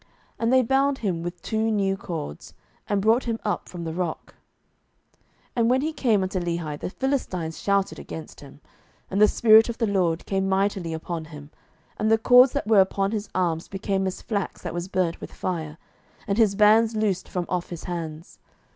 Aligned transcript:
And 0.39 0.51
they 0.51 0.63
bound 0.63 0.97
him 0.97 1.21
with 1.21 1.39
two 1.43 1.69
new 1.69 1.95
cords, 1.95 2.55
and 2.89 3.03
brought 3.03 3.25
him 3.25 3.37
up 3.45 3.69
from 3.69 3.83
the 3.83 3.93
rock. 3.93 4.33
07:015:014 5.11 5.21
And 5.57 5.69
when 5.69 5.81
he 5.81 5.93
came 5.93 6.23
unto 6.23 6.39
Lehi, 6.39 6.79
the 6.79 6.89
Philistines 6.89 7.59
shouted 7.61 7.99
against 7.99 8.39
him: 8.39 8.61
and 9.11 9.21
the 9.21 9.27
Spirit 9.27 9.69
of 9.69 9.77
the 9.77 9.85
LORD 9.85 10.25
came 10.25 10.49
mightily 10.49 10.93
upon 10.93 11.25
him, 11.25 11.51
and 11.99 12.09
the 12.11 12.17
cords 12.17 12.51
that 12.53 12.65
were 12.65 12.81
upon 12.81 13.11
his 13.11 13.29
arms 13.35 13.67
became 13.67 14.07
as 14.07 14.23
flax 14.23 14.63
that 14.63 14.73
was 14.73 14.87
burnt 14.87 15.21
with 15.21 15.31
fire, 15.31 15.77
and 16.27 16.39
his 16.39 16.55
bands 16.55 16.95
loosed 16.95 17.29
from 17.29 17.45
off 17.47 17.69
his 17.69 17.83
hands. 17.83 18.39